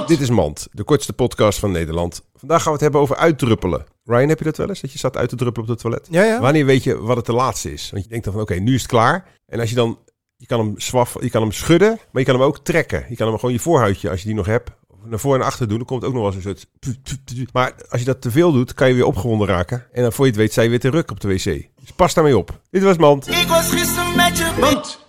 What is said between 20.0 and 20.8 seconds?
dan voor je het weet, zijn je weer